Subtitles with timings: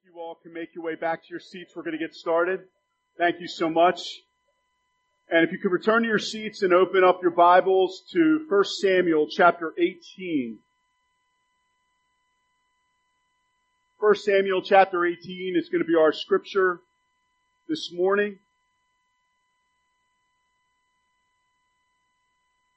[0.00, 2.14] If you all can make your way back to your seats, we're going to get
[2.14, 2.60] started.
[3.18, 4.00] Thank you so much.
[5.30, 8.64] And if you could return to your seats and open up your Bibles to 1
[8.64, 10.58] Samuel chapter 18.
[13.98, 16.80] 1 Samuel chapter 18 is going to be our scripture
[17.68, 18.38] this morning.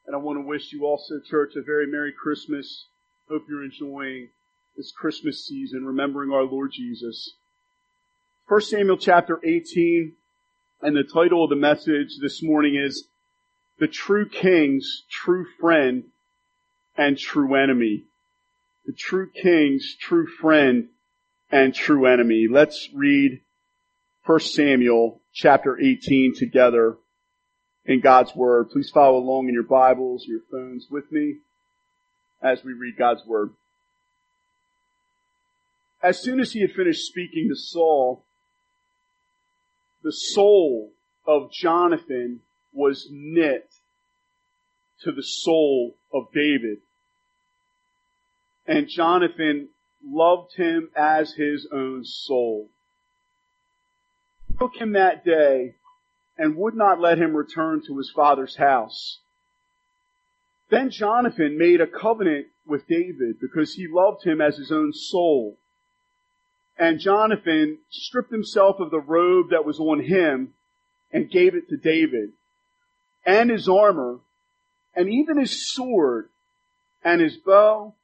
[0.05, 2.86] And I want to wish you also, church, a very Merry Christmas.
[3.27, 4.29] Hope you're enjoying
[4.76, 7.36] this Christmas season, remembering our Lord Jesus.
[8.48, 10.14] 1 Samuel chapter 18,
[10.82, 13.07] and the title of the message this morning is
[13.79, 16.04] The True King's True Friend
[16.98, 18.04] and True Enemy.
[18.86, 20.89] The True King's True Friend
[21.51, 22.48] and True Enemy.
[22.51, 23.39] Let's read
[24.26, 26.98] 1 Samuel chapter 18 together
[27.86, 28.71] in God's Word.
[28.71, 31.37] Please follow along in your Bibles, your phones with me
[32.44, 33.52] as we read God's Word.
[36.05, 38.23] As soon as he had finished speaking to Saul,
[40.03, 40.94] the soul
[41.25, 43.73] of Jonathan was knit
[45.02, 46.78] to the soul of David.
[48.67, 49.70] And Jonathan
[50.06, 52.69] loved him as his own soul.
[54.59, 55.73] Took him that day
[56.38, 59.22] and would not let him return to his father's house.
[60.69, 65.58] Then Jonathan made a covenant with David because he loved him as his own soul.
[66.78, 70.54] And Jonathan stripped himself of the robe that was on him
[71.12, 72.31] and gave it to David
[73.26, 74.20] and his armor
[74.96, 76.30] and even his sword
[77.03, 77.96] and his bow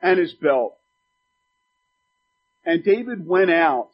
[0.00, 0.76] and his belt.
[2.64, 3.90] And David went out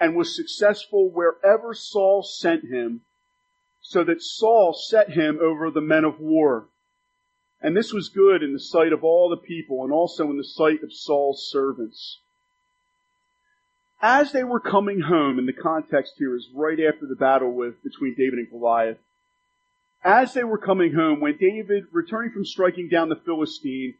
[0.00, 3.02] and was successful wherever Saul sent him
[3.80, 6.68] so that Saul set him over the men of war.
[7.60, 10.44] And this was good in the sight of all the people and also in the
[10.44, 12.20] sight of Saul's servants.
[14.00, 17.82] As they were coming home, and the context here is right after the battle with,
[17.82, 18.98] between David and Goliath.
[20.04, 23.94] As they were coming home, when David, returning from striking down the Philistine,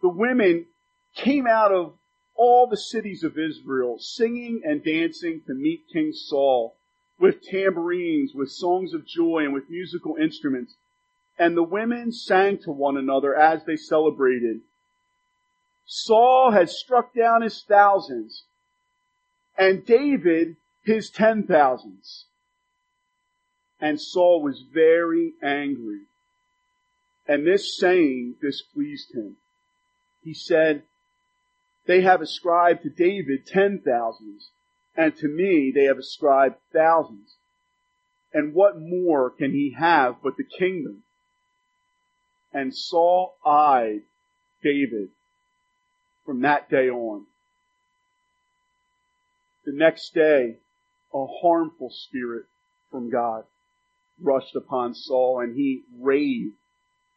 [0.00, 0.66] the women
[1.14, 1.92] came out of
[2.34, 6.74] all the cities of Israel, singing and dancing to meet King Saul,
[7.18, 10.76] with tambourines, with songs of joy, and with musical instruments.
[11.38, 14.62] And the women sang to one another as they celebrated.
[15.84, 18.44] Saul had struck down his thousands,
[19.60, 22.24] and David his ten thousands.
[23.78, 26.06] And Saul was very angry.
[27.28, 29.36] And this saying displeased him.
[30.24, 30.82] He said,
[31.86, 34.50] they have ascribed to David ten thousands,
[34.96, 37.36] and to me they have ascribed thousands.
[38.32, 41.02] And what more can he have but the kingdom?
[42.52, 44.02] And Saul eyed
[44.62, 45.10] David
[46.24, 47.26] from that day on.
[49.64, 50.58] The next day,
[51.12, 52.46] a harmful spirit
[52.90, 53.44] from God
[54.18, 56.56] rushed upon Saul and he raved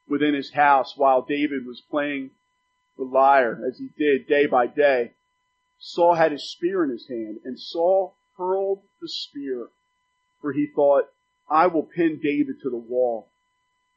[0.08, 2.32] within his house while David was playing
[2.98, 5.14] the lyre as he did day by day.
[5.80, 9.70] Saul had his spear in his hand and Saul hurled the spear
[10.44, 11.06] for he thought,
[11.50, 13.30] I will pin David to the wall.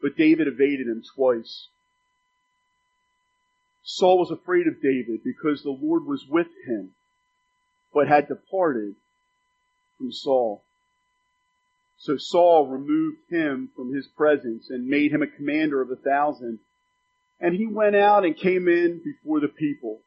[0.01, 1.69] But David evaded him twice.
[3.83, 6.95] Saul was afraid of David because the Lord was with him
[7.97, 8.95] but had departed
[9.97, 10.63] from Saul.
[11.97, 16.59] So Saul removed him from his presence and made him a commander of a thousand.
[17.41, 20.03] And he went out and came in before the people.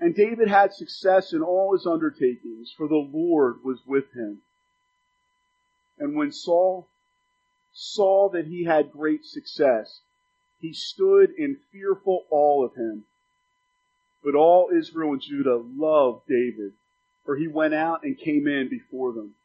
[0.00, 4.38] And David had success in all his undertakings, for the Lord was with him.
[5.96, 6.88] And when Saul
[7.72, 10.00] saw that he had great success,
[10.58, 13.04] he stood in fearful awe of him.
[14.24, 16.72] But all Israel and Judah loved David
[17.30, 19.36] for he went out and came in before them.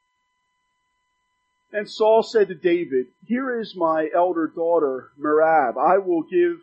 [1.72, 5.78] And Saul said to David, Here is my elder daughter, Merab.
[5.78, 6.62] I will give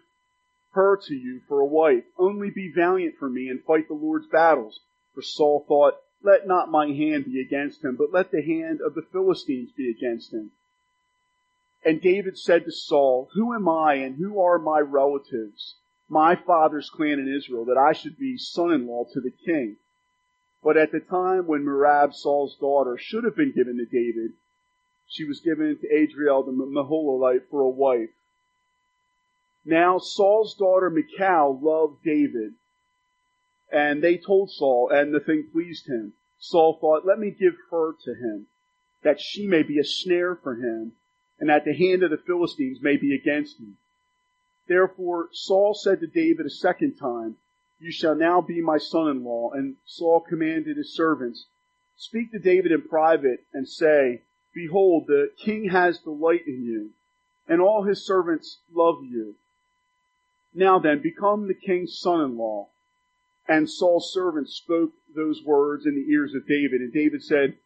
[0.73, 2.03] her to you for a wife.
[2.19, 4.81] Only be valiant for me and fight the Lord's battles.
[5.15, 8.97] For Saul thought, Let not my hand be against him, but let the hand of
[8.97, 10.51] the Philistines be against him.
[11.85, 15.77] And David said to Saul, Who am I and who are my relatives,
[16.09, 19.77] my father's clan in Israel, that I should be son-in-law to the king?
[20.63, 24.33] But at the time when Merab, Saul's daughter, should have been given to David,
[25.07, 28.11] she was given to Adriel the Meholathite for a wife.
[29.65, 32.55] Now Saul's daughter Michal loved David,
[33.71, 36.15] and they told Saul, and the thing pleased him.
[36.39, 38.47] Saul thought, let me give her to him,
[39.03, 40.93] that she may be a snare for him,
[41.39, 43.77] and that the hand of the Philistines may be against him.
[44.69, 47.37] Therefore Saul said to David a second time,
[47.83, 49.51] you shall now be my son-in-law.
[49.55, 51.47] And Saul commanded his servants,
[51.97, 54.23] speak to David in private and say,
[54.55, 56.91] behold, the king has delight in you
[57.49, 59.35] and all his servants love you.
[60.55, 62.69] Now then, become the king's son-in-law.
[63.49, 66.81] And Saul's servants spoke those words in the ears of David.
[66.81, 67.57] And David said,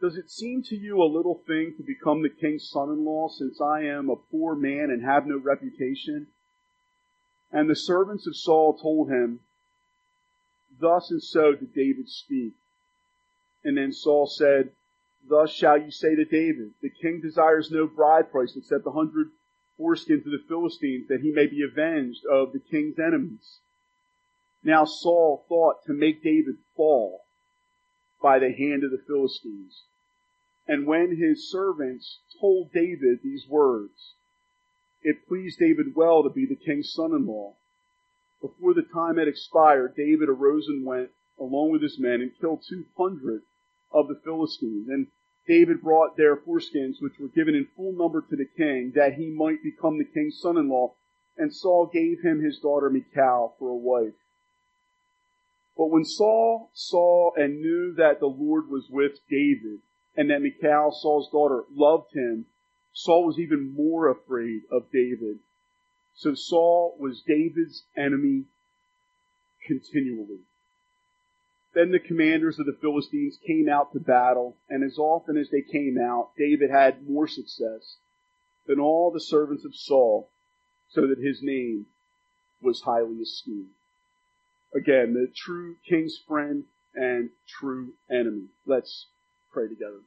[0.00, 3.82] Does it seem to you a little thing to become the king's son-in-law since I
[3.82, 6.28] am a poor man and have no reputation?
[7.52, 9.40] And the servants of Saul told him,
[10.80, 12.54] Thus and so did David speak.
[13.64, 14.70] And then Saul said,
[15.28, 19.30] Thus shall you say to David, the king desires no bride price except a hundred
[19.78, 23.58] foreskins of the Philistines that he may be avenged of the king's enemies.
[24.62, 27.24] Now Saul thought to make David fall
[28.22, 29.84] by the hand of the Philistines.
[30.66, 34.14] And when his servants told David these words,
[35.02, 37.54] it pleased David well to be the king's son-in-law.
[38.40, 42.62] Before the time had expired, David arose and went along with his men and killed
[42.68, 43.42] two hundred
[43.92, 44.88] of the Philistines.
[44.88, 45.08] And
[45.46, 49.30] David brought their foreskins, which were given in full number to the king, that he
[49.30, 50.94] might become the king's son-in-law.
[51.36, 54.14] And Saul gave him his daughter Michal for a wife.
[55.76, 59.78] But when Saul saw and knew that the Lord was with David,
[60.16, 62.46] and that Michal, Saul's daughter, loved him,
[62.92, 65.38] Saul was even more afraid of David.
[66.18, 68.44] So Saul was David's enemy
[69.64, 70.40] continually.
[71.74, 75.62] Then the commanders of the Philistines came out to battle, and as often as they
[75.62, 77.98] came out, David had more success
[78.66, 80.28] than all the servants of Saul,
[80.90, 81.86] so that his name
[82.60, 83.70] was highly esteemed.
[84.74, 86.64] Again, the true king's friend
[86.96, 88.46] and true enemy.
[88.66, 89.06] Let's
[89.52, 90.00] pray together.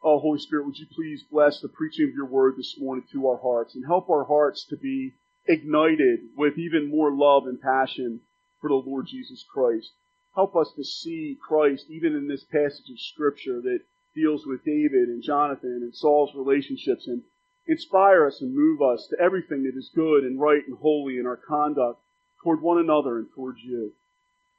[0.00, 3.26] Oh, Holy Spirit, would you please bless the preaching of your word this morning to
[3.26, 5.14] our hearts and help our hearts to be
[5.46, 8.20] ignited with even more love and passion
[8.60, 9.90] for the Lord Jesus Christ.
[10.36, 13.80] Help us to see Christ even in this passage of scripture that
[14.14, 17.22] deals with David and Jonathan and Saul's relationships and
[17.66, 21.26] inspire us and move us to everything that is good and right and holy in
[21.26, 22.00] our conduct
[22.44, 23.92] toward one another and towards you.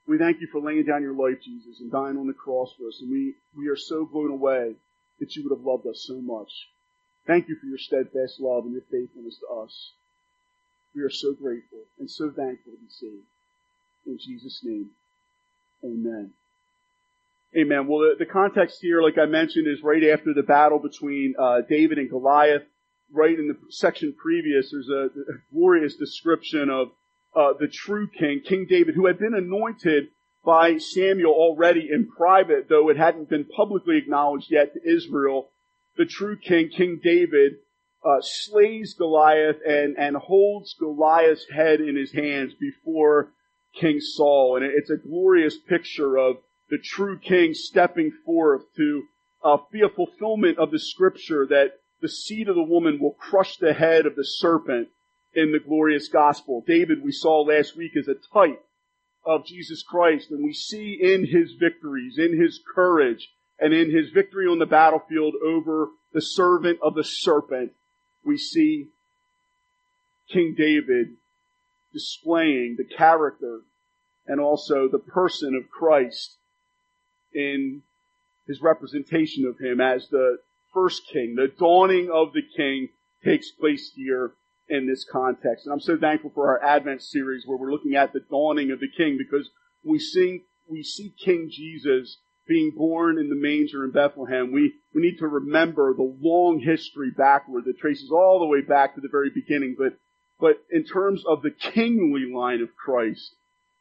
[0.05, 2.87] We thank you for laying down your life, Jesus, and dying on the cross for
[2.87, 2.99] us.
[2.99, 4.75] And we, we are so blown away
[5.19, 6.51] that you would have loved us so much.
[7.27, 9.91] Thank you for your steadfast love and your faithfulness to us.
[10.95, 13.27] We are so grateful and so thankful to be saved.
[14.05, 14.89] In Jesus' name,
[15.83, 16.31] amen.
[17.55, 17.87] Amen.
[17.87, 21.61] Well, the, the context here, like I mentioned, is right after the battle between uh,
[21.67, 22.63] David and Goliath.
[23.11, 26.89] Right in the section previous, there's a, a glorious description of
[27.35, 30.09] uh, the true king, King David, who had been anointed
[30.43, 35.49] by Samuel already in private, though it hadn't been publicly acknowledged yet to Israel.
[35.97, 37.57] The true king, King David,
[38.03, 43.31] uh, slays Goliath and, and holds Goliath's head in his hands before
[43.73, 44.55] King Saul.
[44.55, 46.37] And it's a glorious picture of
[46.69, 49.03] the true king stepping forth to
[49.43, 53.57] uh, be a fulfillment of the scripture that the seed of the woman will crush
[53.57, 54.87] the head of the serpent
[55.33, 56.63] in the glorious gospel.
[56.65, 58.63] David, we saw last week, is a type
[59.25, 63.29] of Jesus Christ, and we see in his victories, in his courage,
[63.59, 67.73] and in his victory on the battlefield over the servant of the serpent,
[68.25, 68.87] we see
[70.31, 71.17] King David
[71.93, 73.61] displaying the character
[74.27, 76.37] and also the person of Christ
[77.33, 77.81] in
[78.47, 80.37] his representation of him as the
[80.73, 81.35] first king.
[81.35, 82.89] The dawning of the king
[83.23, 84.33] takes place here
[84.69, 85.65] in this context.
[85.65, 88.79] And I'm so thankful for our Advent series where we're looking at the dawning of
[88.79, 89.49] the king because
[89.83, 94.51] we see, we see King Jesus being born in the manger in Bethlehem.
[94.51, 98.95] We, we need to remember the long history backward that traces all the way back
[98.95, 99.75] to the very beginning.
[99.77, 99.93] But
[100.39, 103.35] but in terms of the kingly line of Christ,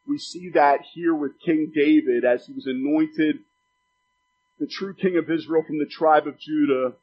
[0.07, 3.38] we see that here with King David as he was anointed
[4.59, 6.95] the true king of Israel from the tribe of Judah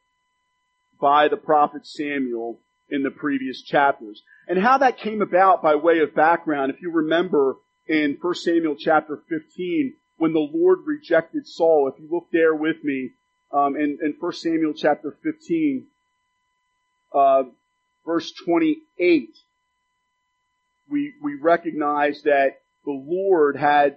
[1.00, 4.22] by the prophet Samuel in the previous chapters.
[4.48, 7.56] And how that came about by way of background, if you remember
[7.88, 12.82] in 1 Samuel chapter 15, when the Lord rejected Saul, if you look there with
[12.82, 13.10] me,
[13.52, 15.86] um, in, in 1 Samuel chapter 15,
[17.14, 17.42] uh,
[18.04, 19.30] verse 28,
[20.88, 23.96] we, we recognize that the Lord had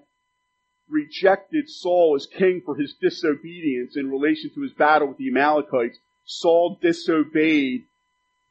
[0.90, 5.98] rejected Saul as king for his disobedience in relation to his battle with the Amalekites.
[6.26, 7.86] Saul disobeyed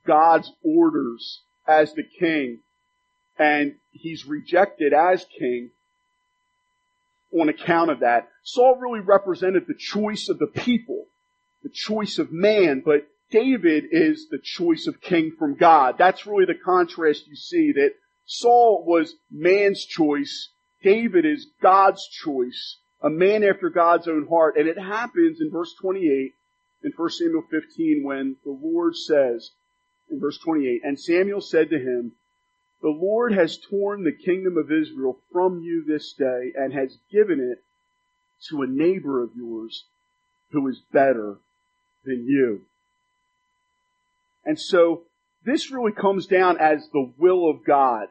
[0.08, 2.60] God's orders as the king
[3.38, 5.70] and he's rejected as king
[7.32, 8.28] on account of that.
[8.42, 11.06] Saul really represented the choice of the people,
[11.62, 15.96] the choice of man, but David is the choice of king from God.
[15.98, 17.92] That's really the contrast you see that
[18.24, 20.50] Saul was man's choice.
[20.82, 22.78] David is God's choice.
[23.02, 24.56] A man after God's own heart.
[24.56, 26.32] And it happens in verse 28
[26.82, 29.50] in 1 Samuel 15 when the Lord says,
[30.10, 32.12] in verse 28, and Samuel said to him,
[32.80, 37.40] the Lord has torn the kingdom of Israel from you this day and has given
[37.40, 37.64] it
[38.48, 39.84] to a neighbor of yours
[40.52, 41.38] who is better
[42.04, 42.62] than you.
[44.44, 45.02] And so
[45.44, 48.08] this really comes down as the will of God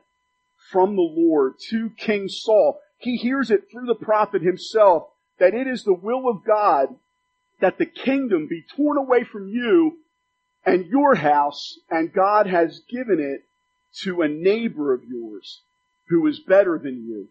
[0.71, 2.79] from the Lord to King Saul.
[2.97, 5.07] He hears it through the prophet himself
[5.39, 6.89] that it is the will of God
[7.61, 9.99] that the kingdom be torn away from you
[10.67, 13.45] and your house and God has given it
[14.03, 15.62] to a neighbor of yours
[16.09, 17.29] who is better than you.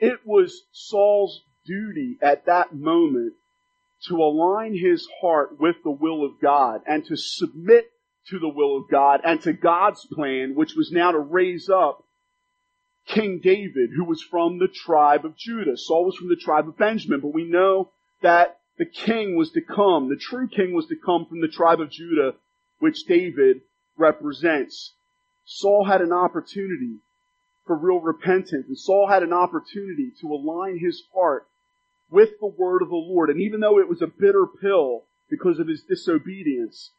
[0.00, 3.34] It was Saul's duty at that moment
[4.08, 7.90] to align his heart with the will of God and to submit
[8.30, 12.04] to the will of God and to God's plan, which was now to raise up
[13.06, 15.76] King David, who was from the tribe of Judah.
[15.76, 17.90] Saul was from the tribe of Benjamin, but we know
[18.22, 21.80] that the king was to come, the true king was to come from the tribe
[21.80, 22.34] of Judah,
[22.78, 23.60] which David
[23.96, 24.94] represents.
[25.44, 26.98] Saul had an opportunity
[27.66, 31.46] for real repentance, and Saul had an opportunity to align his heart
[32.10, 33.30] with the word of the Lord.
[33.30, 36.92] And even though it was a bitter pill because of his disobedience,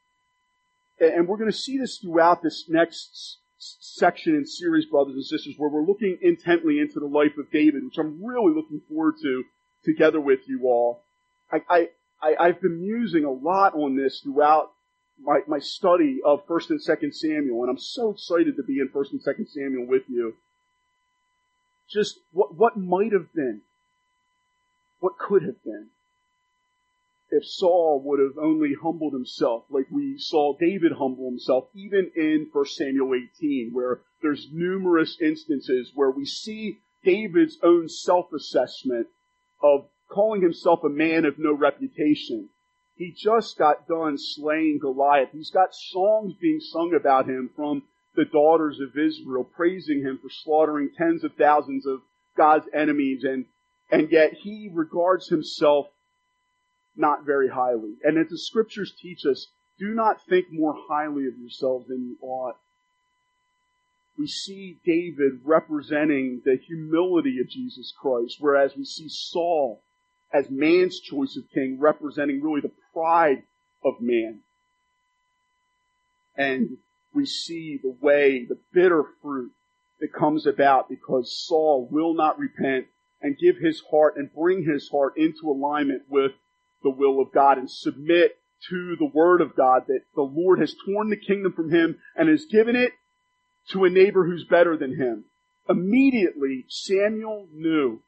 [0.99, 5.55] and we're going to see this throughout this next section and series, brothers and sisters,
[5.57, 9.43] where we're looking intently into the life of David, which I'm really looking forward to
[9.83, 11.03] together with you all.
[11.51, 11.87] I,
[12.21, 14.71] I, I've been musing a lot on this throughout
[15.21, 18.89] my, my study of 1st and 2nd Samuel, and I'm so excited to be in
[18.89, 20.35] 1st and 2nd Samuel with you.
[21.89, 23.61] Just what, what might have been,
[24.99, 25.87] what could have been,
[27.31, 32.47] if Saul would have only humbled himself like we saw David humble himself, even in
[32.51, 39.07] 1 Samuel 18, where there's numerous instances where we see David's own self-assessment
[39.61, 42.49] of calling himself a man of no reputation.
[42.95, 45.29] He just got done slaying Goliath.
[45.31, 47.83] He's got songs being sung about him from
[48.15, 52.01] the daughters of Israel, praising him for slaughtering tens of thousands of
[52.35, 53.45] God's enemies, and,
[53.91, 55.87] and yet he regards himself
[56.97, 57.95] not very highly.
[58.03, 59.47] And as the scriptures teach us,
[59.77, 62.57] do not think more highly of yourselves than you ought.
[64.17, 69.81] We see David representing the humility of Jesus Christ, whereas we see Saul
[70.33, 73.43] as man's choice of king representing really the pride
[73.83, 74.41] of man.
[76.35, 76.77] And
[77.13, 79.51] we see the way, the bitter fruit
[79.99, 82.85] that comes about because Saul will not repent
[83.21, 86.31] and give his heart and bring his heart into alignment with
[86.83, 88.37] the will of God and submit
[88.69, 92.29] to the word of God that the Lord has torn the kingdom from him and
[92.29, 92.93] has given it
[93.71, 95.25] to a neighbor who's better than him.
[95.67, 98.01] Immediately, Samuel knew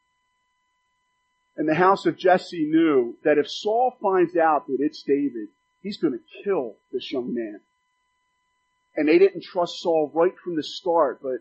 [1.62, 5.50] and the house of Jesse knew that if Saul finds out that it's David,
[5.84, 7.60] he's going to kill this young man.
[8.96, 11.38] And they didn't trust Saul right from the start, but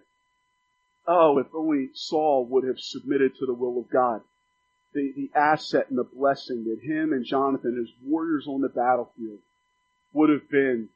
[1.09, 4.21] oh, if only Saul would have submitted to the will of God
[4.93, 9.39] the, the asset and the blessing that him and Jonathan as warriors on the battlefield
[10.13, 10.91] would have been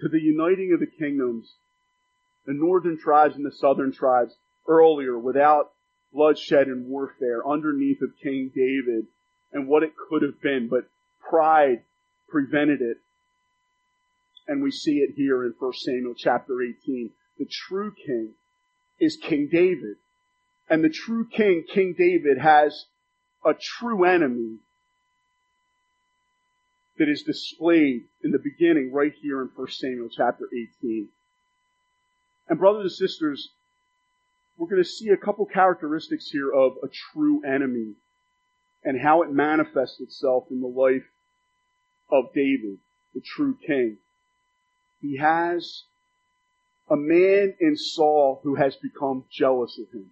[0.00, 1.52] to the uniting of the kingdoms,
[2.46, 4.34] the northern tribes and the southern tribes
[4.66, 5.72] earlier without
[6.12, 9.06] bloodshed and warfare underneath of King David
[9.52, 10.88] and what it could have been, but
[11.28, 11.82] pride
[12.28, 12.98] prevented it.
[14.46, 17.10] And we see it here in 1 Samuel chapter 18.
[17.38, 18.34] The true king
[18.98, 19.96] is King David.
[20.68, 22.86] And the true king, King David, has
[23.44, 24.58] a true enemy
[26.98, 31.08] that is displayed in the beginning right here in 1 Samuel chapter 18.
[32.48, 33.50] And brothers and sisters,
[34.60, 37.94] we're going to see a couple characteristics here of a true enemy
[38.84, 41.06] and how it manifests itself in the life
[42.12, 42.78] of David,
[43.14, 43.96] the true king.
[45.00, 45.84] He has
[46.88, 50.10] a man in Saul who has become jealous of him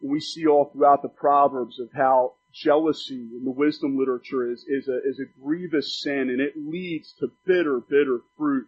[0.00, 4.88] we see all throughout the Proverbs of how jealousy in the wisdom literature is, is
[4.88, 8.66] a, is a grievous sin and it leads to bitter, bitter fruit.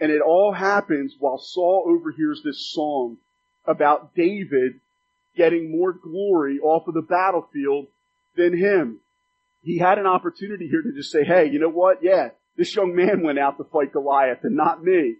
[0.00, 3.18] And it all happens while Saul overhears this song
[3.68, 4.80] about David
[5.36, 7.86] getting more glory off of the battlefield
[8.36, 9.00] than him.
[9.62, 12.02] He had an opportunity here to just say, hey, you know what?
[12.02, 15.16] Yeah, this young man went out to fight Goliath and not me.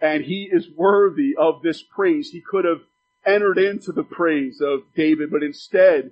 [0.00, 2.30] And he is worthy of this praise.
[2.30, 2.82] He could have
[3.26, 6.10] entered into the praise of David, but instead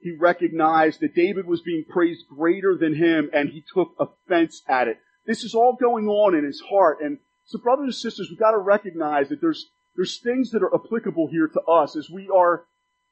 [0.00, 4.88] he recognized that David was being praised greater than him and he took offense at
[4.88, 4.98] it.
[5.26, 8.52] This is all going on in his heart and, So brothers and sisters, we've got
[8.52, 12.64] to recognize that there's, there's things that are applicable here to us as we are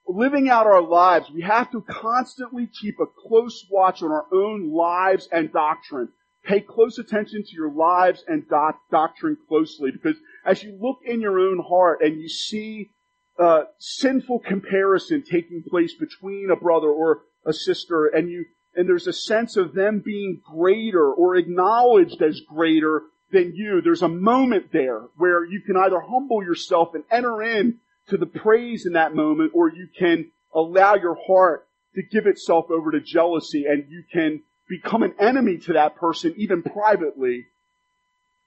[0.06, 1.30] living out our lives.
[1.30, 6.08] We have to constantly keep a close watch on our own lives and doctrine.
[6.44, 10.16] Pay close attention to your lives and doc- doctrine closely because
[10.46, 12.90] as you look in your own heart and you see
[13.38, 18.44] uh, sinful comparison taking place between a brother or a sister and you
[18.74, 23.80] and there's a sense of them being greater or acknowledged as greater than you.
[23.80, 28.26] There's a moment there where you can either humble yourself and enter in to the
[28.26, 33.00] praise in that moment or you can allow your heart to give itself over to
[33.00, 37.46] jealousy and you can become an enemy to that person even privately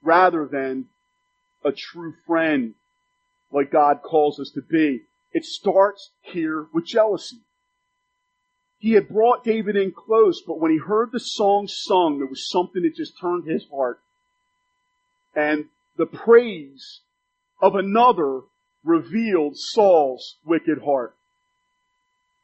[0.02, 0.86] rather than
[1.64, 2.74] a true friend
[3.52, 5.02] like God calls us to be.
[5.32, 7.38] It starts here with jealousy.
[8.78, 12.50] He had brought David in close, but when he heard the song sung, there was
[12.50, 14.00] something that just turned his heart.
[15.34, 17.00] And the praise
[17.60, 18.40] of another
[18.84, 21.14] revealed Saul's wicked heart.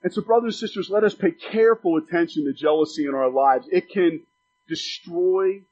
[0.03, 3.67] And so brothers and sisters, let us pay careful attention to jealousy in our lives.
[3.73, 4.23] It can
[4.69, 5.63] destroy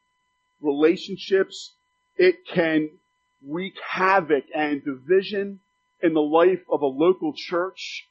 [0.60, 1.74] relationships.
[2.16, 2.90] It can
[3.46, 5.60] wreak havoc and division
[6.02, 8.08] in the life of a local church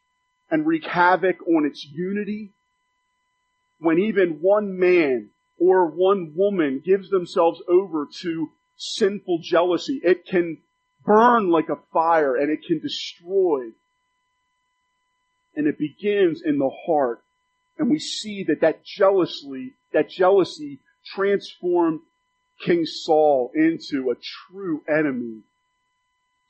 [0.50, 2.52] and wreak havoc on its unity.
[3.80, 10.60] When even one man or one woman gives themselves over to sinful jealousy, it can
[11.06, 13.70] burn like a fire and it can destroy.
[15.56, 17.22] And it begins in the heart.
[17.78, 22.02] And we see that that jealously, that jealousy transformed
[22.60, 25.42] King Saul into a true enemy.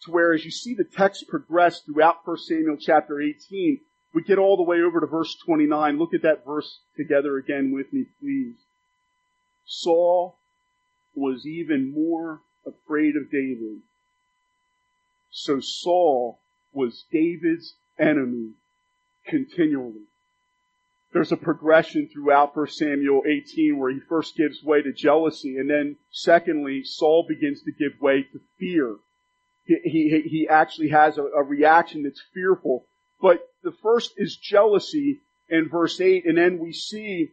[0.04, 3.80] To where as you see the text progress throughout 1 Samuel chapter 18,
[4.14, 5.98] we get all the way over to verse 29.
[5.98, 8.56] Look at that verse together again with me, please.
[9.66, 10.38] Saul
[11.16, 13.82] was even more afraid of David.
[15.32, 16.40] So Saul
[16.74, 18.52] was David's enemy
[19.28, 20.04] continually.
[21.14, 25.70] There's a progression throughout 1 Samuel 18 where he first gives way to jealousy and
[25.70, 28.98] then secondly, Saul begins to give way to fear.
[29.66, 32.86] He, he, he actually has a, a reaction that's fearful.
[33.22, 37.32] But the first is jealousy in verse 8 and then we see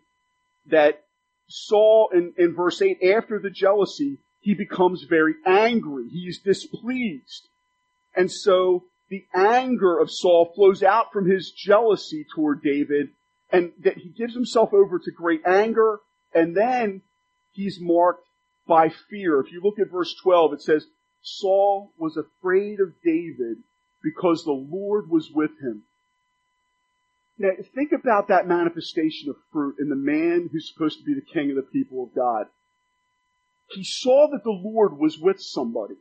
[0.66, 1.04] that
[1.48, 6.08] Saul in, in verse 8, after the jealousy, he becomes very angry.
[6.08, 7.48] He is displeased.
[8.14, 13.08] And so the anger of Saul flows out from his jealousy toward David
[13.50, 16.00] and that he gives himself over to great anger
[16.34, 17.02] and then
[17.52, 18.26] he's marked
[18.66, 19.40] by fear.
[19.40, 20.86] If you look at verse 12, it says,
[21.20, 23.58] Saul was afraid of David
[24.02, 25.84] because the Lord was with him.
[27.42, 31.20] Now think about that manifestation of fruit in the man who's supposed to be the
[31.20, 32.46] king of the people of God.
[33.70, 35.96] He saw that the Lord was with somebody.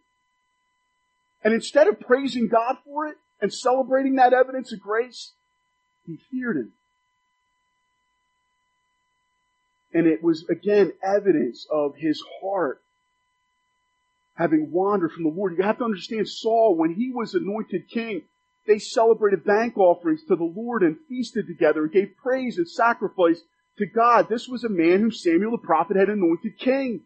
[1.43, 5.31] And instead of praising God for it and celebrating that evidence of grace,
[6.05, 6.73] he feared him.
[9.95, 12.83] And it was again evidence of his heart
[14.35, 15.57] having wandered from the Lord.
[15.57, 18.21] You have to understand Saul, when he was anointed king,
[18.67, 23.41] they celebrated bank offerings to the Lord and feasted together and gave praise and sacrifice
[23.77, 24.29] to God.
[24.29, 27.01] This was a man whom Samuel the prophet had anointed king.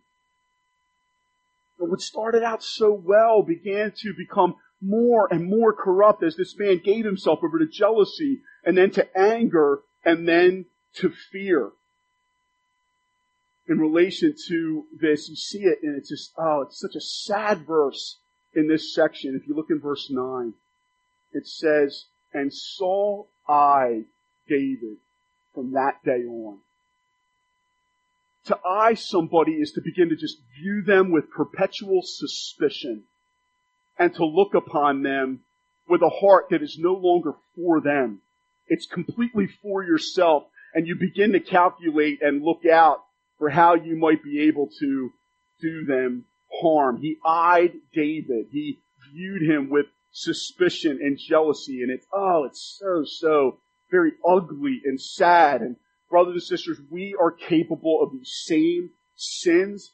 [1.80, 6.58] But what started out so well began to become more and more corrupt as this
[6.58, 10.66] man gave himself over to jealousy and then to anger and then
[10.96, 11.72] to fear.
[13.68, 17.66] In relation to this, you see it and it's just, oh, it's such a sad
[17.66, 18.20] verse
[18.54, 19.40] in this section.
[19.42, 20.54] If you look in verse 9,
[21.36, 24.06] it says, and Saul eyed
[24.48, 24.98] David
[25.54, 26.60] from that day on.
[28.46, 33.04] To eye somebody is to begin to just view them with perpetual suspicion
[33.98, 35.42] and to look upon them
[35.90, 38.22] with a heart that is no longer for them.
[38.68, 43.04] It's completely for yourself and you begin to calculate and look out
[43.40, 45.12] for how you might be able to
[45.62, 46.26] do them
[46.62, 47.02] harm.
[47.02, 48.48] He eyed David.
[48.52, 48.80] He
[49.12, 53.60] viewed him with suspicion and jealousy and it's, oh, it's so, so
[53.92, 55.76] very ugly and sad and
[56.10, 59.92] brothers and sisters, we are capable of these same sins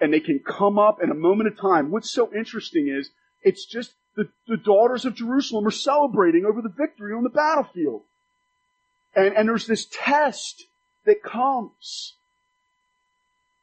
[0.00, 1.90] and they can come up in a moment of time.
[1.90, 3.10] What's so interesting is
[3.42, 8.04] it's just the, the daughters of Jerusalem are celebrating over the victory on the battlefield.
[9.14, 10.64] And, and there's this test
[11.04, 12.14] that comes.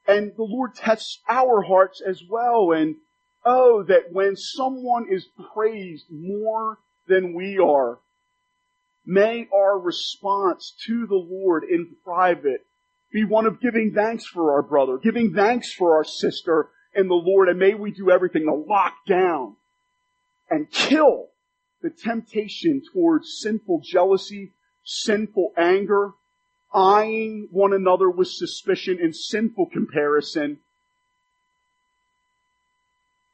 [0.08, 2.74] And the Lord tests our hearts as well.
[2.74, 2.98] And
[3.46, 8.00] oh, that when someone is praised more than we are,
[9.06, 12.66] May our response to the Lord in private
[13.12, 17.14] be one of giving thanks for our brother, giving thanks for our sister, in the
[17.14, 19.58] Lord and may we do everything to lock down
[20.50, 21.28] and kill
[21.82, 24.54] the temptation towards sinful jealousy,
[24.84, 26.14] sinful anger,
[26.74, 30.60] eyeing one another with suspicion and sinful comparison.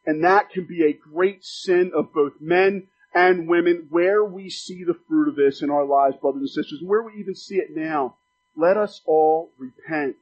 [0.06, 4.84] And that can be a great sin of both men and women where we see
[4.84, 7.56] the fruit of this in our lives, brothers and sisters, and where we even see
[7.56, 8.16] it now.
[8.56, 10.16] Let us all repent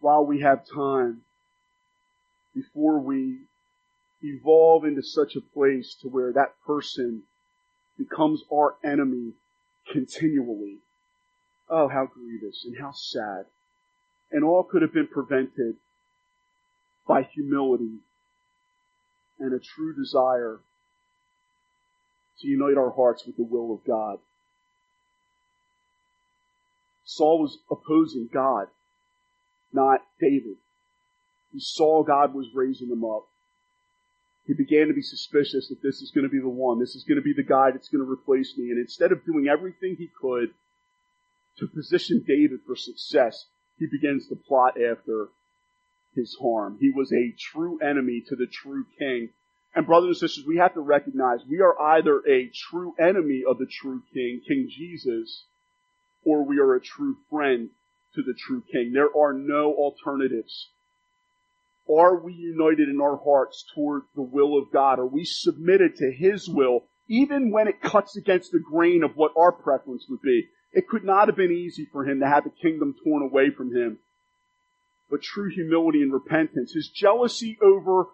[0.00, 1.22] while we have time
[2.54, 3.38] before we
[4.20, 7.22] evolve into such a place to where that person
[7.96, 9.32] becomes our enemy
[9.90, 10.78] continually.
[11.68, 13.46] Oh, how grievous and how sad.
[14.30, 15.76] And all could have been prevented
[17.06, 17.98] by humility
[19.38, 20.60] and a true desire
[22.40, 24.18] to unite our hearts with the will of God.
[27.04, 28.68] Saul was opposing God,
[29.72, 30.56] not David.
[31.52, 33.26] He saw God was raising him up.
[34.46, 36.80] He began to be suspicious that this is going to be the one.
[36.80, 38.70] This is going to be the guy that's going to replace me.
[38.70, 40.48] And instead of doing everything he could
[41.58, 43.46] to position David for success,
[43.78, 45.28] he begins to plot after
[46.14, 46.78] his harm.
[46.80, 49.30] He was a true enemy to the true king.
[49.74, 53.58] And brothers and sisters, we have to recognize we are either a true enemy of
[53.58, 55.46] the true king, King Jesus,
[56.24, 57.70] or we are a true friend
[58.14, 58.92] to the true king.
[58.92, 60.68] There are no alternatives.
[61.90, 64.98] Are we united in our hearts toward the will of God?
[64.98, 69.32] Are we submitted to His will, even when it cuts against the grain of what
[69.36, 70.48] our preference would be?
[70.72, 73.74] It could not have been easy for him to have the kingdom torn away from
[73.74, 73.98] him
[75.12, 76.72] but true humility and repentance.
[76.72, 78.06] His jealousy over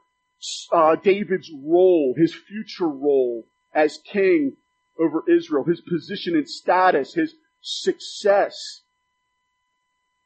[0.73, 4.57] uh, David's role, his future role as king
[4.99, 8.83] over Israel, his position and status, his success,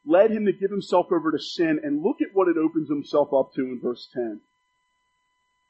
[0.06, 1.78] led him to give himself over to sin.
[1.82, 4.40] And look at what it opens himself up to in verse 10.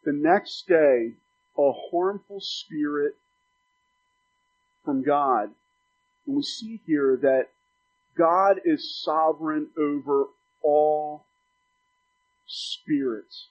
[0.05, 1.15] The next day,
[1.59, 3.15] a harmful spirit
[4.85, 5.49] from God.
[6.29, 7.49] And we see here that
[8.17, 10.27] God is sovereign over
[10.63, 11.25] all
[12.47, 13.49] spirits.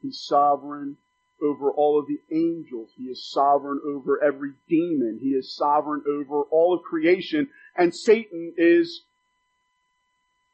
[0.00, 0.96] He's sovereign
[1.42, 2.90] over all of the angels.
[2.96, 5.18] He is sovereign over every demon.
[5.20, 7.48] He is sovereign over all of creation.
[7.76, 9.02] And Satan is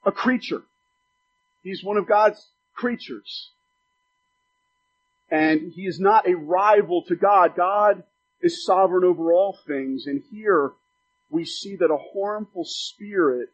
[0.05, 0.62] a creature.
[1.62, 3.51] He's one of God's creatures.
[5.31, 7.55] And he is not a rival to God.
[7.55, 8.03] God
[8.41, 10.07] is sovereign over all things.
[10.07, 10.73] And here
[11.31, 13.51] we see that a harmful spirit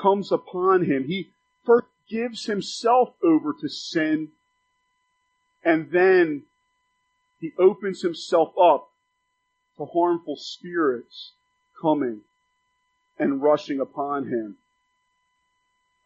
[0.00, 1.04] comes upon him.
[1.06, 1.30] He
[1.64, 4.28] first gives himself over to sin
[5.64, 6.42] and then
[7.40, 8.90] he opens himself up
[9.78, 11.32] to harmful spirits
[11.80, 12.20] coming
[13.18, 14.56] and rushing upon him.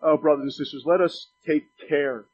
[0.00, 2.26] Oh, brothers and sisters, let us take care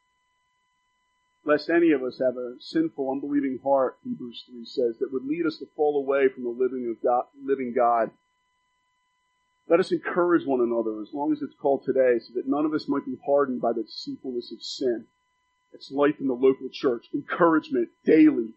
[1.44, 5.46] lest any of us have a sinful, unbelieving heart, Hebrews 3 says, that would lead
[5.46, 8.10] us to fall away from the living of God, living God.
[9.68, 12.74] Let us encourage one another as long as it's called today so that none of
[12.74, 15.06] us might be hardened by the deceitfulness of sin.
[15.72, 17.06] It's life in the local church.
[17.14, 18.52] Encouragement daily.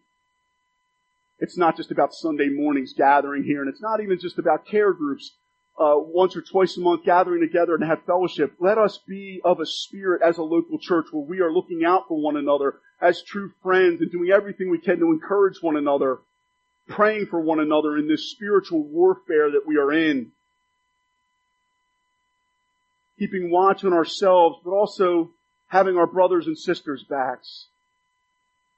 [1.38, 4.92] It's not just about Sunday mornings gathering here and it's not even just about care
[4.92, 5.32] groups.
[5.80, 8.52] Uh, once or twice a month gathering together and have fellowship.
[8.58, 12.08] Let us be of a spirit as a local church where we are looking out
[12.08, 16.18] for one another as true friends and doing everything we can to encourage one another,
[16.88, 20.32] praying for one another in this spiritual warfare that we are in
[23.18, 25.30] keeping watch on ourselves, but also
[25.66, 27.66] having our brothers and sisters' backs,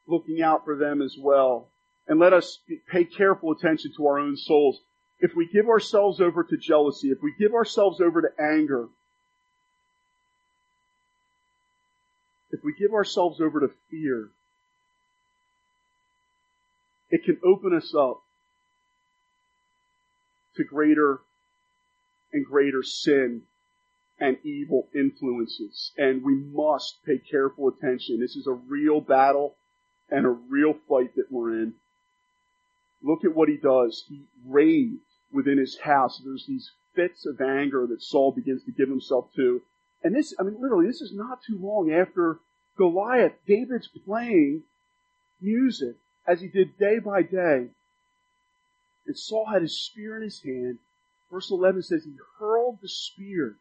[0.07, 1.69] looking out for them as well.
[2.09, 2.59] And let us
[2.91, 4.81] pay careful attention to our own souls.
[5.21, 8.89] If we give ourselves over to jealousy, if we give ourselves over to anger,
[12.51, 14.31] if we give ourselves over to fear,
[17.11, 18.23] it can open us up
[20.57, 21.21] to greater
[22.33, 23.43] and greater sin
[24.21, 25.93] and evil influences.
[25.97, 28.21] And we must pay careful attention.
[28.21, 29.57] This is a real battle
[30.11, 31.75] and a real fight that we're in.
[33.03, 34.05] Look at what he does.
[34.09, 35.01] He raved
[35.33, 36.21] within his house.
[36.23, 39.63] There's these fits of anger that Saul begins to give himself to.
[40.03, 42.41] And this, I mean, literally, this is not too long after
[42.77, 43.33] Goliath.
[43.47, 44.65] David's playing
[45.41, 47.69] music as he did day by day.
[49.07, 50.79] And Saul had his spear in his hand.
[51.31, 53.57] Verse 11 says he hurled the spear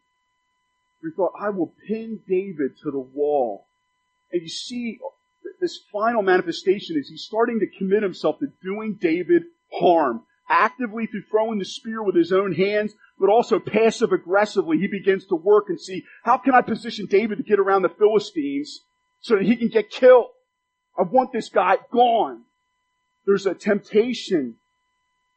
[1.03, 3.65] we thought, I will pin David to the wall.
[4.31, 4.99] And you see
[5.59, 11.23] this final manifestation is he's starting to commit himself to doing David harm, actively through
[11.29, 15.65] throwing the spear with his own hands, but also passive aggressively, he begins to work
[15.69, 18.81] and see, how can I position David to get around the Philistines
[19.21, 20.27] so that he can get killed?
[20.97, 22.43] I want this guy gone.
[23.25, 24.55] There's a temptation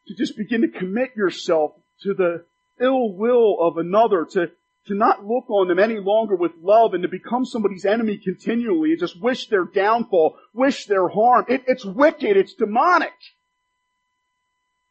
[0.07, 1.73] to just begin to commit yourself
[2.03, 2.45] to the
[2.81, 4.51] ill will of another, to,
[4.87, 8.91] to not look on them any longer with love and to become somebody's enemy continually
[8.91, 11.45] and just wish their downfall, wish their harm.
[11.49, 12.37] It, it's wicked.
[12.37, 13.13] It's demonic.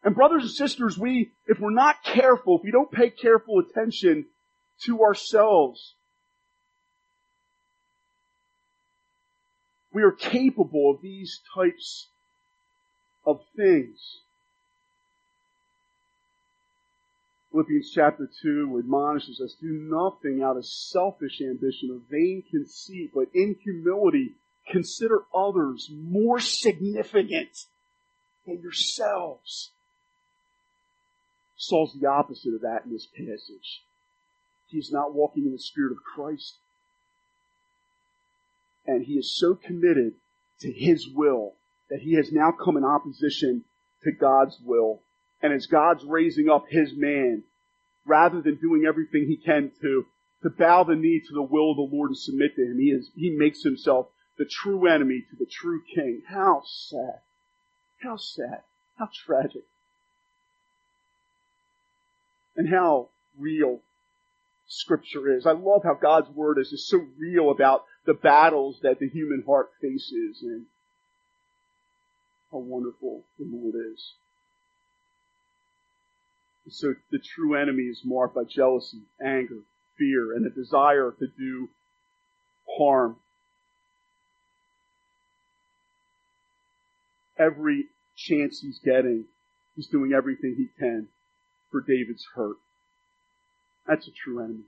[0.03, 4.25] And brothers and sisters, we, if we're not careful, if we don't pay careful attention
[4.85, 5.95] to ourselves,
[9.93, 12.07] we are capable of these types
[13.25, 14.21] of things.
[17.51, 23.27] Philippians chapter 2 admonishes us, do nothing out of selfish ambition or vain conceit, but
[23.33, 24.35] in humility
[24.69, 27.65] consider others more significant
[28.45, 29.71] than yourselves.
[31.57, 33.83] Saul's the opposite of that in this passage.
[34.67, 36.55] He's not walking in the Spirit of Christ.
[38.87, 40.13] And he is so committed
[40.61, 41.53] to his will
[41.89, 43.65] that he has now come in opposition
[44.03, 45.01] to God's will.
[45.41, 47.43] And as God's raising up his man,
[48.05, 50.05] rather than doing everything he can to,
[50.43, 52.91] to bow the knee to the will of the Lord and submit to him, he
[52.91, 56.21] is, he makes himself the true enemy to the true king.
[56.27, 57.19] How sad.
[58.01, 58.61] How sad.
[58.97, 59.63] How tragic
[62.55, 63.79] and how real
[64.67, 65.45] scripture is.
[65.45, 69.43] I love how God's word is just so real about the battles that the human
[69.45, 70.65] heart faces and
[72.51, 74.13] how wonderful the Lord is.
[76.69, 79.59] So the true enemy is marked by jealousy, anger,
[79.97, 81.69] fear, and a desire to do
[82.77, 83.17] harm.
[87.37, 89.25] Every chance he's getting,
[89.75, 91.07] he's doing everything he can
[91.71, 92.57] for David's hurt.
[93.87, 94.65] That's a true enemy.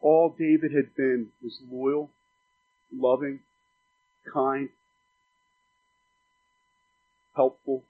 [0.00, 2.10] All David had been was loyal,
[2.92, 3.40] loving,
[4.32, 4.68] kind,
[7.34, 7.84] helpful.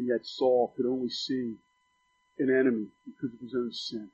[0.00, 1.56] And yet Saul could only see
[2.38, 4.08] an enemy because of his own sin.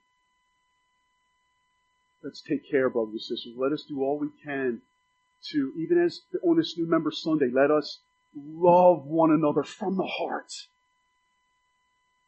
[2.24, 3.54] Let's take care, brothers and sisters.
[3.56, 4.82] Let us do all we can
[5.52, 8.00] to, even as on this new member Sunday, let us
[8.34, 10.50] love one another from the heart.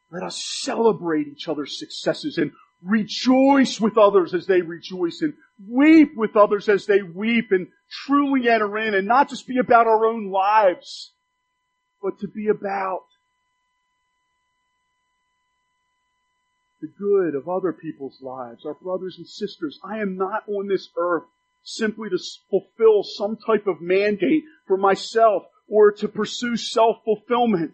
[0.09, 5.33] Let us celebrate each other's successes and rejoice with others as they rejoice and
[5.67, 7.67] weep with others as they weep and
[8.05, 11.11] truly enter in and not just be about our own lives,
[12.01, 13.01] but to be about
[16.81, 19.79] the good of other people's lives, our brothers and sisters.
[19.83, 21.23] I am not on this earth
[21.63, 27.73] simply to fulfill some type of mandate for myself or to pursue self-fulfillment.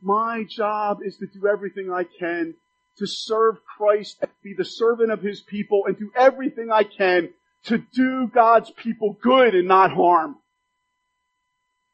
[0.00, 2.54] My job is to do everything I can
[2.98, 7.30] to serve Christ, be the servant of His people, and do everything I can
[7.64, 10.36] to do God's people good and not harm.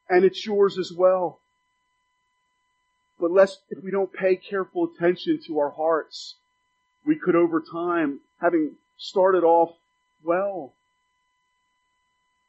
[0.09, 1.41] And it's yours as well.
[3.21, 6.37] But lest, if we don't pay careful attention to our hearts,
[7.05, 9.75] we could over time, having started off
[10.23, 10.75] well,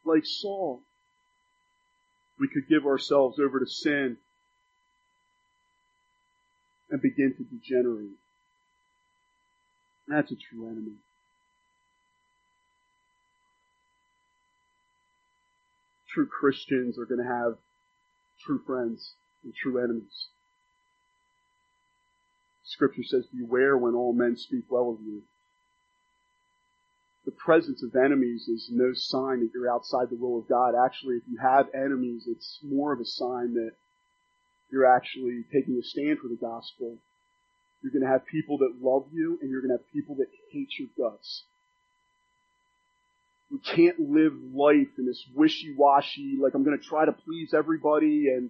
[0.05, 0.81] like Saul.
[2.39, 4.17] We could give ourselves over to sin
[6.89, 8.17] and begin to degenerate.
[10.07, 10.95] That's a true enemy.
[16.07, 17.57] True Christians are going to have
[18.43, 20.27] true friends and true enemies.
[22.69, 25.21] Scripture says, beware when all men speak well of you
[27.29, 30.73] the presence of enemies is no sign that you're outside the will of God.
[30.73, 33.71] Actually, if you have enemies, it's more of a sign that
[34.71, 36.97] you're actually taking a stand for the gospel.
[37.83, 40.27] You're going to have people that love you and you're going to have people that
[40.51, 41.43] hate your guts.
[43.51, 48.29] We can't live life in this wishy-washy, like I'm going to try to please everybody
[48.29, 48.49] and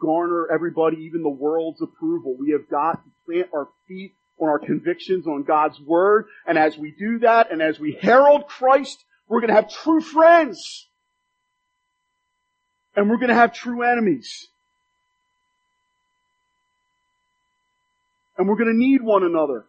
[0.00, 2.36] garner everybody, even the world's approval.
[2.38, 6.26] We have got to plant our feet on our convictions on God's Word.
[6.46, 10.00] And as we do that and as we herald Christ, we're going to have true
[10.00, 10.86] friends.
[12.94, 14.48] And we're going to have true enemies.
[18.38, 19.66] And we're going to need one another.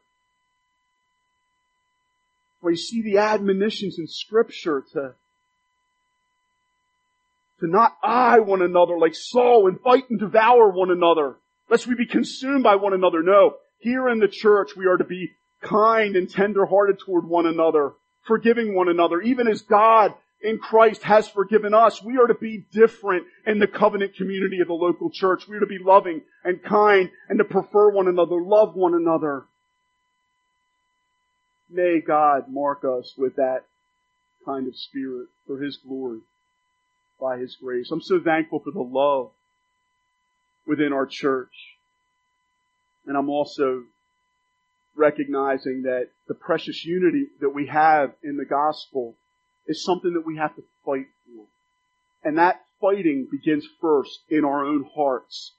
[2.60, 5.16] Where you see the admonitions in scripture to,
[7.60, 11.36] to not eye one another like Saul and fight and devour one another,
[11.70, 13.24] lest we be consumed by one another.
[13.24, 13.56] No.
[13.80, 17.94] Here in the church, we are to be kind and tenderhearted toward one another,
[18.26, 22.02] forgiving one another, even as God in Christ has forgiven us.
[22.02, 25.48] We are to be different in the covenant community of the local church.
[25.48, 29.46] We are to be loving and kind and to prefer one another, love one another.
[31.70, 33.66] May God mark us with that
[34.46, 36.20] kind of spirit for His glory
[37.20, 37.90] by His grace.
[37.92, 39.32] I'm so thankful for the love
[40.66, 41.76] within our church.
[43.06, 43.84] And I'm also
[44.96, 49.16] recognizing that the precious unity that we have in the gospel
[49.68, 51.46] is something that we have to fight for.
[52.24, 55.54] And that fighting begins first in our own hearts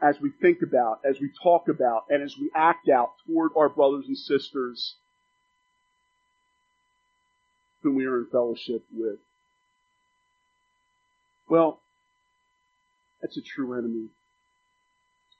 [0.00, 3.68] as we think about, as we talk about, and as we act out toward our
[3.68, 4.96] brothers and sisters
[7.82, 9.18] whom we are in fellowship with.
[11.52, 11.82] Well,
[13.20, 14.08] that's a true enemy.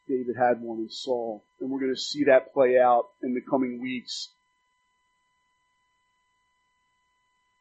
[0.06, 3.40] David had one in Saul, and we're going to see that play out in the
[3.40, 4.28] coming weeks.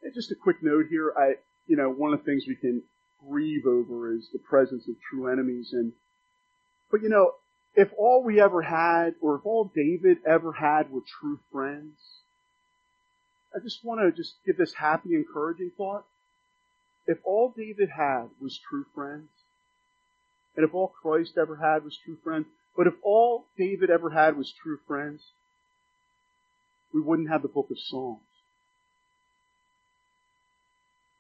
[0.03, 1.35] And just a quick note here, I,
[1.65, 2.83] you know, one of the things we can
[3.25, 5.93] grieve over is the presence of true enemies, and,
[6.91, 7.31] but you know,
[7.75, 11.95] if all we ever had, or if all David ever had were true friends,
[13.55, 16.03] I just want to just give this happy, encouraging thought.
[17.07, 19.29] If all David had was true friends,
[20.55, 24.37] and if all Christ ever had was true friends, but if all David ever had
[24.37, 25.21] was true friends,
[26.93, 28.21] we wouldn't have the book of Psalms.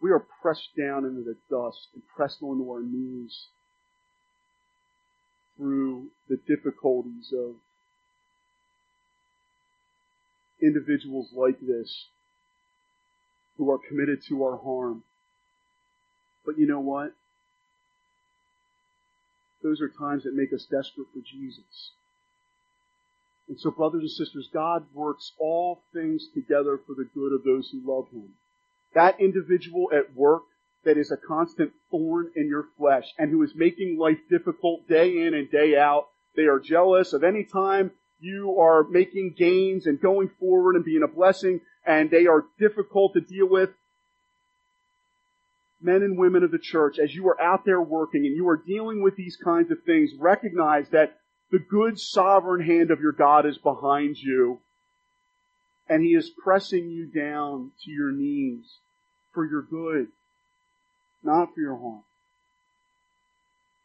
[0.01, 3.47] We are pressed down into the dust and pressed onto our knees
[5.57, 7.55] through the difficulties of
[10.61, 12.07] individuals like this
[13.57, 15.03] who are committed to our harm.
[16.45, 17.13] But you know what?
[19.63, 21.91] Those are times that make us desperate for Jesus.
[23.47, 27.69] And so, brothers and sisters, God works all things together for the good of those
[27.69, 28.29] who love Him.
[28.95, 30.43] That individual at work
[30.83, 35.27] that is a constant thorn in your flesh and who is making life difficult day
[35.27, 39.99] in and day out, they are jealous of any time you are making gains and
[39.99, 43.69] going forward and being a blessing and they are difficult to deal with
[45.81, 48.57] men and women of the church, as you are out there working and you are
[48.57, 51.17] dealing with these kinds of things, recognize that
[51.51, 54.59] the good sovereign hand of your God is behind you
[55.89, 58.77] and he is pressing you down to your knees
[59.33, 60.07] for your good,
[61.23, 62.03] not for your harm,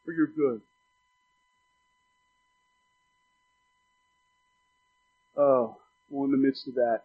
[0.05, 0.61] for your good.
[5.37, 5.77] Oh,
[6.09, 7.01] well, in the midst of that,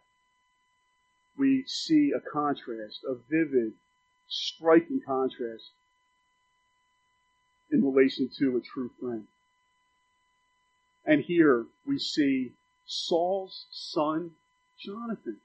[1.37, 3.73] we see a contrast, a vivid
[4.27, 5.71] striking contrast
[7.71, 9.27] in relation to a true friend.
[11.05, 12.53] And here we see
[12.85, 14.31] Saul's son,
[14.79, 15.37] Jonathan.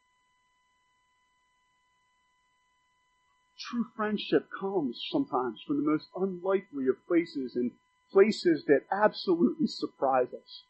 [3.58, 7.72] True friendship comes sometimes from the most unlikely of places and
[8.12, 10.62] places that absolutely surprise us.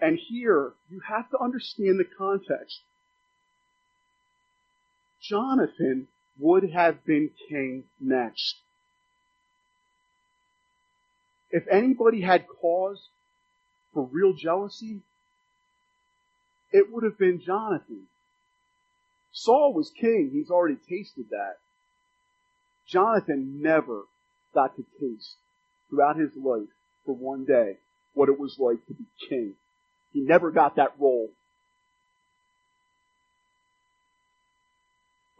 [0.00, 2.80] And here, you have to understand the context.
[5.20, 6.08] Jonathan
[6.42, 8.56] would have been king next.
[11.52, 13.08] If anybody had cause
[13.94, 15.02] for real jealousy,
[16.72, 18.08] it would have been Jonathan.
[19.30, 20.30] Saul was king.
[20.32, 21.58] He's already tasted that.
[22.88, 24.02] Jonathan never
[24.52, 25.36] got to taste
[25.88, 26.68] throughout his life
[27.06, 27.76] for one day
[28.14, 29.54] what it was like to be king.
[30.12, 31.30] He never got that role.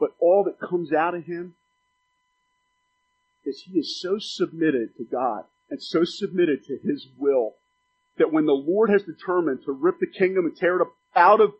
[0.03, 1.55] But all that comes out of him
[3.45, 7.55] is he is so submitted to God and so submitted to his will
[8.19, 11.53] that when the Lord has determined to rip the kingdom and tear it out of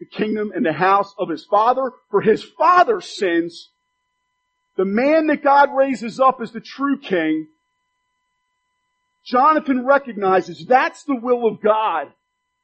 [0.00, 3.68] the kingdom and the house of his father for his father's sins,
[4.76, 7.46] the man that God raises up as the true king,
[9.24, 12.08] Jonathan recognizes that's the will of God.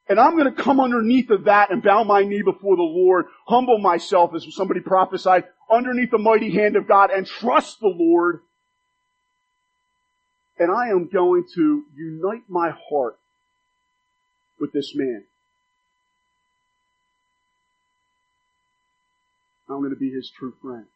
[0.08, 3.26] And I'm going to come underneath of that and bow my knee before the Lord,
[3.46, 8.40] humble myself as somebody prophesied, underneath the mighty hand of God and trust the Lord.
[10.58, 13.18] And I am going to unite my heart
[14.60, 15.24] with this man.
[19.68, 20.86] I'm going to be his true friend.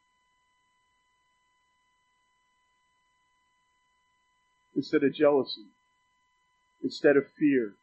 [4.75, 5.65] Instead of jealousy,
[6.83, 7.77] instead of fear,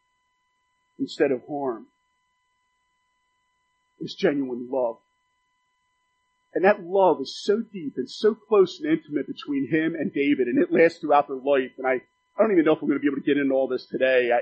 [1.00, 1.88] instead of harm
[4.00, 4.98] is genuine love.
[6.54, 10.48] And that love is so deep and so close and intimate between him and David,
[10.48, 11.72] and it lasts throughout their life.
[11.78, 13.56] And I, I don't even know if we're going to be able to get into
[13.56, 14.32] all this today.
[14.32, 14.42] I,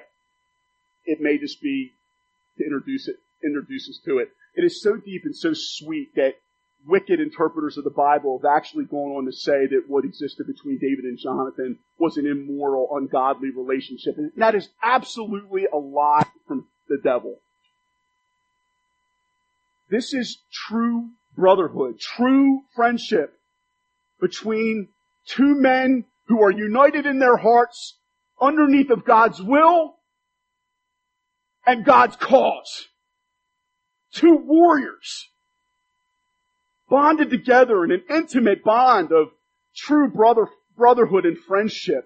[1.05, 1.93] it may just be
[2.57, 4.29] to introduce it, introduce us to it.
[4.55, 6.35] It is so deep and so sweet that
[6.85, 10.79] wicked interpreters of the Bible have actually gone on to say that what existed between
[10.79, 14.17] David and Jonathan was an immoral, ungodly relationship.
[14.17, 17.39] And that is absolutely a lie from the devil.
[19.89, 23.39] This is true brotherhood, true friendship
[24.19, 24.89] between
[25.25, 27.95] two men who are united in their hearts
[28.41, 29.95] underneath of God's will
[31.65, 32.89] and God's cause.
[34.11, 35.29] Two warriors
[36.89, 39.29] bonded together in an intimate bond of
[39.73, 42.03] true brother, brotherhood and friendship.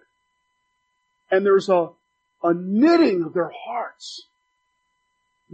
[1.31, 1.89] And there's a,
[2.43, 4.27] a knitting of their hearts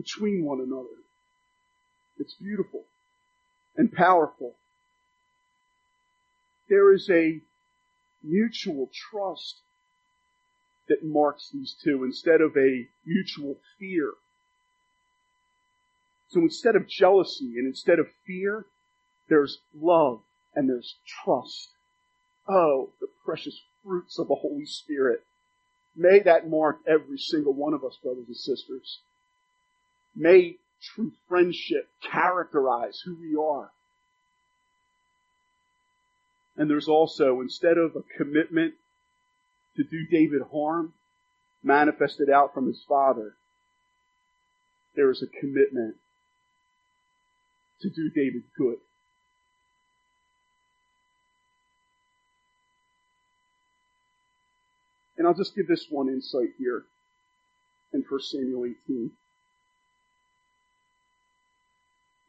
[0.02, 0.98] between one another.
[2.18, 2.86] It's beautiful
[3.76, 4.56] and powerful.
[6.70, 7.42] There is a
[8.24, 9.62] mutual trust
[10.88, 14.12] that marks these two instead of a mutual fear.
[16.30, 18.66] So instead of jealousy and instead of fear,
[19.30, 20.22] there's love
[20.56, 21.70] and there's trust.
[22.48, 25.24] Oh, the precious fruits of the Holy Spirit.
[25.96, 29.02] May that mark every single one of us, brothers and sisters.
[30.16, 33.72] May true friendship characterize who we are.
[36.58, 38.74] And there's also, instead of a commitment
[39.78, 40.94] to do David harm,
[41.64, 43.36] manifested out from his father,
[44.96, 45.96] there is a commitment
[47.82, 48.78] to do David good.
[55.18, 56.84] And I'll just give this one insight here
[57.94, 59.12] in 1 Samuel 18.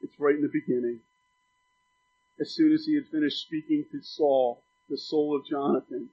[0.02, 1.00] It's right in the beginning.
[2.40, 6.08] As soon as he had finished speaking to Saul, the soul of Jonathan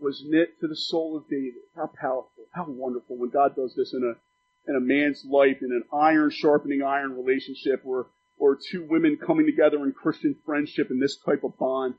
[0.00, 1.62] was knit to the soul of David.
[1.76, 5.72] How powerful, how wonderful when God does this in a, in a man's life, in
[5.72, 8.06] an iron sharpening iron relationship or,
[8.38, 11.94] or two women coming together in Christian friendship in this type of bond.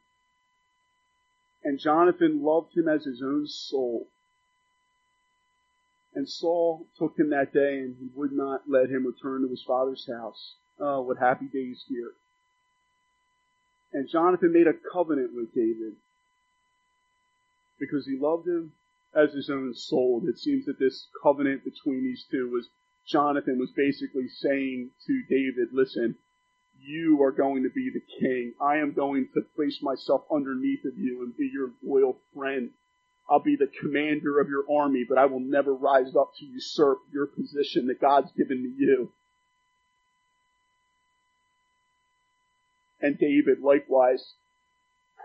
[1.63, 4.07] And Jonathan loved him as his own soul.
[6.13, 9.63] And Saul took him that day and he would not let him return to his
[9.65, 10.55] father's house.
[10.81, 12.11] Uh, oh, what happy days here.
[13.93, 15.93] And Jonathan made a covenant with David
[17.79, 18.71] because he loved him
[19.13, 20.23] as his own soul.
[20.25, 22.67] It seems that this covenant between these two was
[23.07, 26.15] Jonathan was basically saying to David, listen,
[26.79, 28.53] you are going to be the king.
[28.59, 32.71] I am going to place myself underneath of you and be your loyal friend.
[33.29, 36.99] I'll be the commander of your army, but I will never rise up to usurp
[37.13, 39.11] your position that God's given to you.
[43.01, 44.33] And David likewise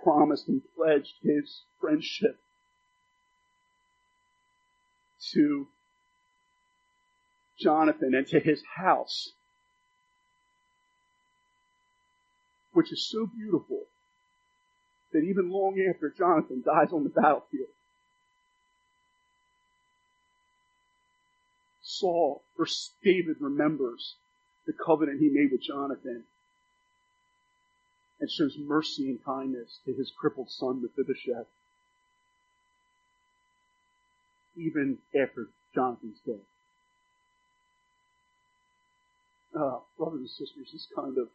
[0.03, 2.39] promised and pledged his friendship
[5.33, 5.69] to
[7.59, 9.33] Jonathan and to his house.
[12.77, 13.85] which is so beautiful
[15.11, 17.71] that even long after Jonathan dies on the battlefield,
[21.81, 22.67] Saul or
[23.03, 24.17] David remembers
[24.67, 26.25] the covenant he made with Jonathan
[28.21, 31.47] and shows mercy and kindness to his crippled son Mephibosheth,
[34.57, 36.37] even after Jonathan's death.
[39.55, 41.29] Uh, brothers and sisters, this kind of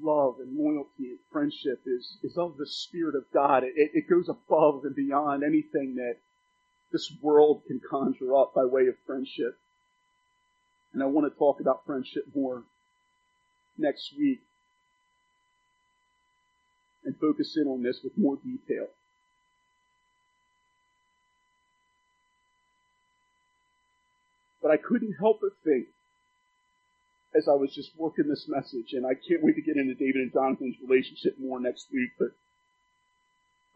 [0.00, 3.64] love and loyalty and friendship is, is of the Spirit of God.
[3.64, 6.16] It, it goes above and beyond anything that
[6.92, 9.58] this world can conjure up by way of friendship.
[10.92, 12.64] And I want to talk about friendship more
[13.78, 14.40] next week
[17.04, 18.86] and focus in on this with more detail.
[24.62, 25.88] But I couldn't help but think
[27.34, 30.16] as I was just working this message, and I can't wait to get into David
[30.16, 32.28] and Jonathan's relationship more next week, but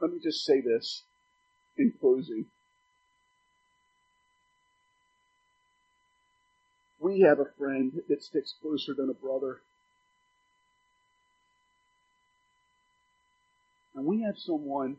[0.00, 1.02] let me just say this
[1.78, 2.46] in closing.
[7.00, 9.60] We have a friend that sticks closer than a brother.
[13.96, 14.98] And we have someone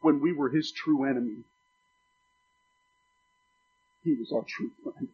[0.00, 1.44] when we were his true enemy
[4.08, 5.08] he was our true friend.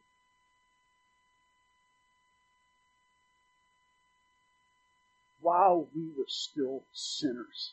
[5.41, 7.73] While we were still sinners,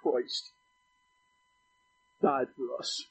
[0.00, 0.50] Christ
[2.22, 3.04] died for us.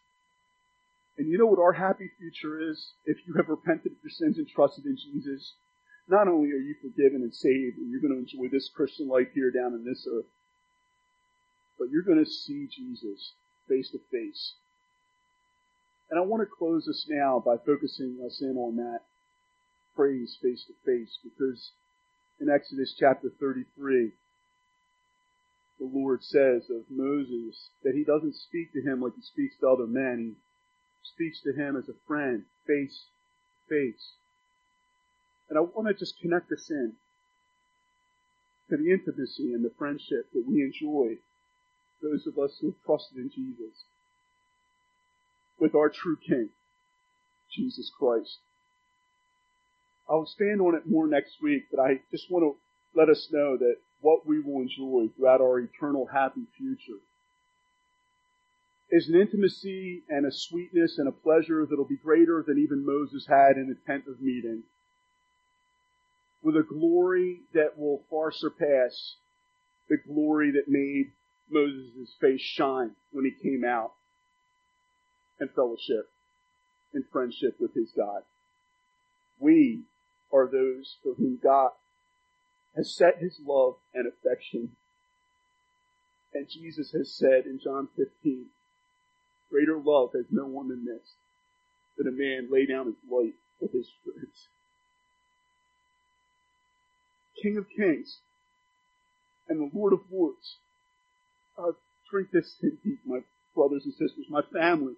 [1.20, 2.94] And you know what our happy future is?
[3.06, 5.54] If you have repented of your sins and trusted in Jesus,
[6.08, 9.28] not only are you forgiven and saved, and you're going to enjoy this Christian life
[9.36, 10.32] here down in this earth,
[11.78, 13.34] but you're going to see Jesus
[13.68, 14.54] face to face.
[16.10, 19.02] And I want to close this now by focusing us in on that
[19.96, 21.72] phrase face to face because
[22.40, 24.12] in Exodus chapter 33,
[25.80, 29.68] the Lord says of Moses that he doesn't speak to him like he speaks to
[29.68, 30.36] other men.
[30.36, 30.49] He
[31.04, 33.06] speaks to him as a friend, face
[33.70, 34.14] to face.
[35.50, 36.94] And I want to just connect this in
[38.70, 41.18] to the intimacy and the friendship that we enjoy,
[42.02, 43.84] those of us who have trusted in Jesus,
[45.60, 46.50] with our true King,
[47.52, 48.38] Jesus Christ.
[50.10, 53.58] I'll expand on it more next week, but I just want to let us know
[53.58, 57.00] that what we will enjoy throughout our eternal happy future
[58.92, 63.26] is an intimacy and a sweetness and a pleasure that'll be greater than even Moses
[63.28, 64.64] had in the tent of meeting.
[66.42, 69.18] With a glory that will far surpass
[69.90, 71.12] the glory that made
[71.50, 73.94] Moses' face shine when he came out
[75.40, 76.10] and fellowship
[76.94, 78.24] and friendship with his God.
[79.40, 79.84] We
[80.32, 81.72] are those for whom God
[82.76, 84.76] has set his love and affection.
[86.34, 88.46] And Jesus has said in John 15,
[89.50, 91.14] greater love has no one than this,
[91.98, 94.48] that a man lay down his life for his friends.
[97.42, 98.20] King of kings
[99.48, 100.58] and the Lord of lords.
[101.58, 101.72] Uh,
[102.10, 103.20] drink this in deep, my
[103.56, 104.94] brothers and sisters, my family.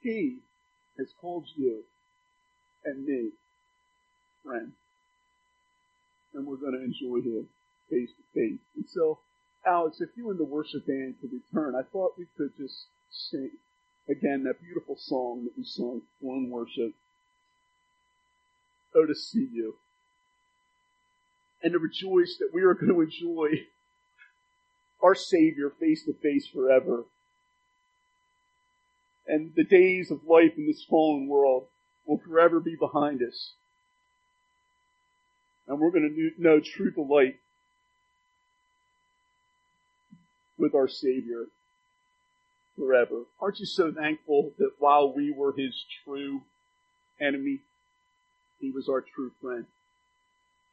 [0.00, 0.38] He
[0.98, 1.82] has called you
[2.84, 3.30] and me
[4.44, 4.72] friend
[6.34, 7.46] and we're going to enjoy him
[7.88, 8.60] face to face.
[8.76, 9.18] And so,
[9.66, 13.50] Alex, if you and the worship band could return, I thought we could just sing
[14.08, 16.94] again that beautiful song that we sung in worship.
[18.94, 19.76] Oh, to see you.
[21.62, 23.66] And to rejoice that we are going to enjoy
[25.02, 27.04] our Savior face to face forever.
[29.26, 31.66] And the days of life in this fallen world
[32.06, 33.52] will forever be behind us
[35.70, 37.36] and we're going to know true delight
[40.60, 41.46] with our Savior
[42.76, 43.22] forever.
[43.40, 46.42] Aren't you so thankful that while we were His true
[47.20, 47.60] enemy,
[48.60, 49.66] He was our true friend?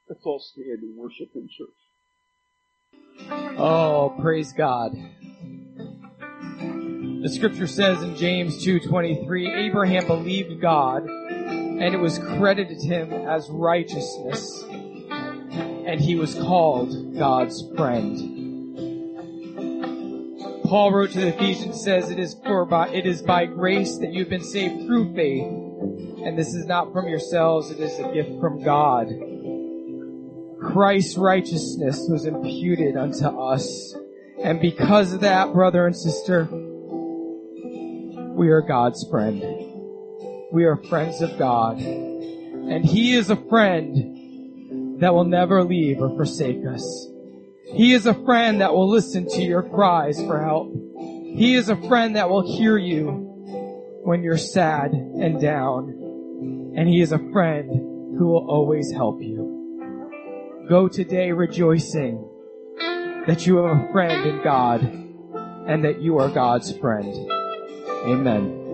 [0.10, 1.70] Let's all stand and worship in church.
[3.58, 4.94] Oh, praise God.
[7.20, 13.50] The scripture says in James 2:23, Abraham believed God, and it was credited him as
[13.50, 14.64] righteousness
[15.88, 18.37] and he was called God's friend.
[20.68, 24.12] Paul wrote to the Ephesians says it is for by, it is by grace that
[24.12, 28.42] you've been saved through faith, and this is not from yourselves, it is a gift
[28.42, 29.08] from God.
[30.60, 33.96] Christ's righteousness was imputed unto us,
[34.44, 36.50] and because of that, brother and sister,
[38.38, 39.42] we are God's friend.
[40.52, 41.80] We are friends of God.
[41.80, 47.08] And He is a friend that will never leave or forsake us.
[47.74, 50.74] He is a friend that will listen to your cries for help.
[50.96, 53.10] He is a friend that will hear you
[54.04, 56.74] when you're sad and down.
[56.76, 57.70] And He is a friend
[58.18, 60.66] who will always help you.
[60.70, 62.28] Go today rejoicing
[63.28, 67.14] that you have a friend in God and that you are God's friend.
[68.06, 68.67] Amen.